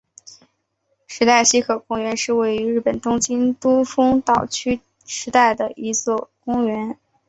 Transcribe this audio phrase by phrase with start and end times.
[1.07, 6.97] 池袋西口公园是位于日本东京都丰岛区池袋的一处公园。